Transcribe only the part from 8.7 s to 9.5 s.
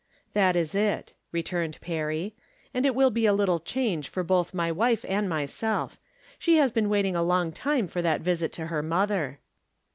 mother."